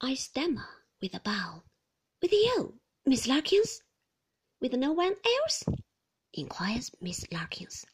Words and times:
I 0.00 0.14
stammer 0.14 0.84
with 1.00 1.12
a 1.14 1.18
bow. 1.18 1.64
With 2.22 2.30
you, 2.30 2.78
Miss 3.04 3.26
Larkins? 3.26 3.82
With 4.60 4.74
no 4.74 4.92
one 4.92 5.16
else? 5.24 5.64
inquires 6.32 6.92
Miss 7.00 7.26
Larkins. 7.32 7.84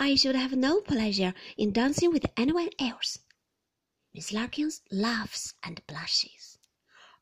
I 0.00 0.16
should 0.16 0.34
have 0.34 0.54
no 0.54 0.80
pleasure 0.80 1.34
in 1.56 1.72
dancing 1.72 2.10
with 2.10 2.26
anyone 2.36 2.70
else. 2.80 3.20
Miss 4.12 4.32
Larkins 4.32 4.82
laughs 4.90 5.54
and 5.62 5.86
blushes, 5.86 6.58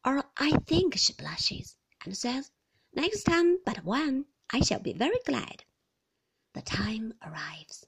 or 0.02 0.24
I 0.38 0.52
think 0.66 0.96
she 0.96 1.12
blushes, 1.12 1.76
and 2.02 2.16
says, 2.16 2.50
Next 2.94 3.24
time 3.24 3.58
but 3.66 3.84
one, 3.84 4.24
I 4.50 4.60
shall 4.60 4.80
be 4.80 4.94
very 4.94 5.20
glad. 5.26 5.64
The 6.54 6.62
time 6.62 7.12
arrives. 7.22 7.84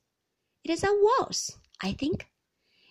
It 0.63 0.71
is 0.73 0.85
a 0.85 0.93
waltz, 0.93 1.57
I 1.81 1.95
think, 1.95 2.31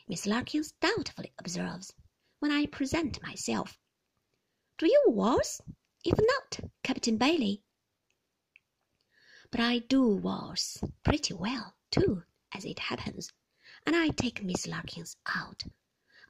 Miss 0.07 0.25
Larkins 0.25 0.71
doubtfully 0.71 1.33
observes, 1.37 1.93
when 2.39 2.51
I 2.51 2.65
present 2.65 3.21
myself. 3.21 3.79
Do 4.77 4.85
you 4.85 5.03
waltz? 5.07 5.61
If 6.03 6.17
not, 6.19 6.71
Captain 6.83 7.17
Bailey. 7.17 7.63
But 9.49 9.59
I 9.59 9.79
do 9.79 10.07
waltz 10.07 10.83
pretty 11.03 11.33
well, 11.33 11.75
too, 11.89 12.23
as 12.53 12.65
it 12.65 12.79
happens, 12.79 13.31
and 13.85 13.95
I 13.95 14.09
take 14.09 14.43
Miss 14.43 14.67
Larkins 14.67 15.17
out. 15.35 15.63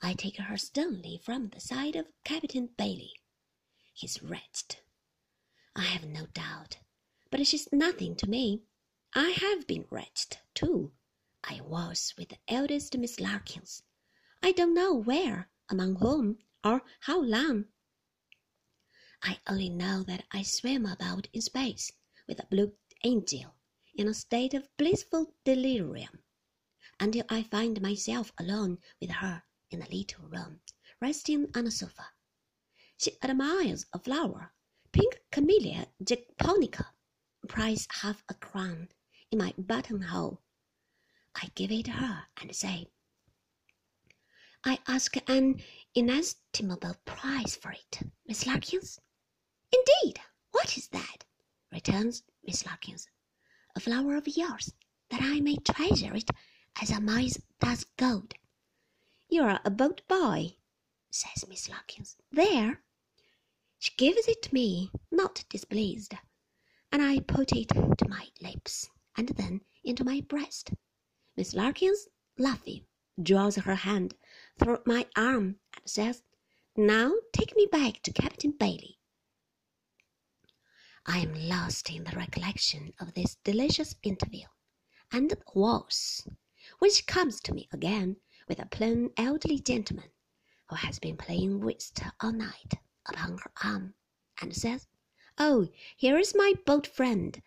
I 0.02 0.14
take 0.14 0.38
her 0.38 0.58
sternly 0.58 1.20
from 1.24 1.50
the 1.50 1.60
side 1.60 1.96
of 1.96 2.06
Captain 2.24 2.70
Bailey. 2.78 3.14
He's 3.94 4.22
wretched. 4.22 4.78
I 5.76 5.82
have 5.82 6.06
no 6.06 6.28
doubt, 6.28 6.78
but 7.32 7.46
she's 7.46 7.72
nothing 7.72 8.16
to 8.18 8.30
me. 8.30 8.62
I 9.14 9.30
have 9.30 9.68
been 9.68 9.86
wretched, 9.90 10.38
too. 10.54 10.92
I 11.44 11.62
was 11.62 12.14
with 12.18 12.30
the 12.30 12.38
eldest 12.48 12.98
Miss 12.98 13.20
Larkins. 13.20 13.84
I 14.44 14.52
don't 14.52 14.74
know 14.74 14.94
where, 14.94 15.50
among 15.70 15.96
whom, 15.96 16.40
or 16.64 16.84
how 17.02 17.22
long. 17.22 17.66
I 19.22 19.40
only 19.48 19.70
know 19.70 20.04
that 20.04 20.26
I 20.32 20.44
swam 20.44 20.86
about 20.86 21.28
in 21.34 21.42
space 21.42 21.92
with 22.28 22.40
a 22.40 22.46
blue 22.46 22.74
angel 23.04 23.56
in 23.96 24.08
a 24.08 24.14
state 24.14 24.54
of 24.54 24.70
blissful 24.78 25.34
delirium 25.44 26.24
until 27.00 27.26
I 27.30 27.44
find 27.44 27.82
myself 27.82 28.32
alone 28.38 28.80
with 29.02 29.10
her 29.10 29.44
in 29.70 29.82
a 29.82 29.90
little 29.90 30.28
room, 30.28 30.62
resting 31.02 31.52
on 31.56 31.68
a 31.68 31.72
sofa. 31.72 32.06
She 32.98 33.18
admires 33.22 33.86
a 33.94 34.00
flower, 34.00 34.54
pink 34.92 35.22
camellia 35.32 35.88
japonica, 36.04 36.94
price 37.48 37.88
half 37.90 38.24
a 38.30 38.34
crown, 38.34 38.90
in 39.32 39.40
my 39.40 39.54
buttonhole. 39.58 40.42
I 41.36 41.52
give 41.54 41.72
it 41.72 41.88
her 41.88 42.28
and 42.42 42.56
say, 42.56 42.90
I 44.64 44.80
ask 44.88 45.16
an 45.30 45.62
inestimable 45.94 46.96
price 47.06 47.56
for 47.56 47.72
it, 47.72 48.00
Miss 48.26 48.46
Larkins. 48.46 49.00
Indeed, 49.72 50.20
what 50.52 50.78
is 50.78 50.88
that? 50.90 51.26
returns 51.72 52.24
Miss 52.44 52.66
Larkins. 52.66 53.08
A 53.76 53.80
flower 53.80 54.16
of 54.16 54.28
yours, 54.28 54.74
that 55.10 55.22
I 55.22 55.40
may 55.42 55.58
treasure 55.58 56.16
it 56.16 56.30
as 56.82 56.90
a 56.90 57.00
mice 57.00 57.40
does 57.60 57.86
gold. 57.98 58.34
You're 59.30 59.60
a 59.64 59.70
bold 59.70 60.02
boy, 60.08 60.58
says 61.12 61.48
Miss 61.48 61.70
Larkins. 61.70 62.18
There. 62.32 62.82
She 63.78 63.94
gives 63.96 64.28
it 64.28 64.52
me, 64.52 64.92
not 65.12 65.46
displeased, 65.50 66.16
and 66.92 67.02
I 67.02 67.20
put 67.20 67.52
it 67.52 67.70
to 67.70 68.10
my 68.10 68.30
lips 68.42 68.90
and 69.16 69.30
then 69.30 69.62
into 69.84 70.04
my 70.04 70.22
breast. 70.22 70.72
Miss 71.36 71.54
Larkins, 71.54 72.08
laughing, 72.38 72.86
draws 73.22 73.56
her 73.56 73.76
hand 73.76 74.16
through 74.60 74.80
my 74.86 75.08
arm 75.16 75.60
and 75.76 75.90
says, 75.90 76.24
Now 76.76 77.14
take 77.34 77.56
me 77.56 77.68
back 77.72 78.02
to 78.04 78.14
Captain 78.14 78.52
Bailey. 78.52 79.00
I 81.06 81.20
am 81.20 81.34
lost 81.48 81.90
in 81.90 82.04
the 82.04 82.16
recollection 82.16 82.94
of 83.00 83.14
this 83.14 83.38
delicious 83.44 83.96
interview, 84.04 84.46
and 85.12 85.32
the 85.32 85.42
waltz, 85.56 86.28
she 86.92 87.04
comes 87.04 87.40
to 87.42 87.54
me 87.54 87.68
again 87.72 88.18
with 88.48 88.60
a 88.60 88.66
plain 88.66 89.12
elderly 89.18 89.60
gentleman 89.60 90.12
who 90.70 90.76
has 90.76 91.00
been 91.00 91.18
playing 91.18 91.62
whist 91.62 92.02
all 92.20 92.34
night 92.34 92.74
upon 93.06 93.38
her 93.38 93.52
arm, 93.64 93.94
and 94.42 94.56
says, 94.56 94.86
Oh, 95.38 95.70
here 95.96 96.18
is 96.18 96.36
my 96.36 96.54
bold 96.66 96.88
friend. 96.88 97.42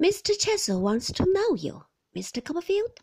Mr. 0.00 0.36
Chestle 0.38 0.80
wants 0.80 1.12
to 1.12 1.32
know 1.32 1.54
you, 1.54 1.84
Mr. 2.16 2.44
Copperfield. 2.44 3.00